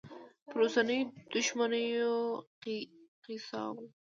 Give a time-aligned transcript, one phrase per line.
[0.49, 2.15] پر اوسنیو دوښمنیو
[2.67, 2.77] یې
[3.23, 3.77] قیاسوم.